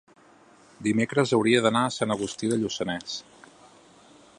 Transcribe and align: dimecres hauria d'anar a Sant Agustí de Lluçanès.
dimecres 0.87 1.35
hauria 1.39 1.61
d'anar 1.67 1.85
a 1.89 1.93
Sant 1.99 2.17
Agustí 2.17 2.53
de 2.55 2.61
Lluçanès. 2.65 3.23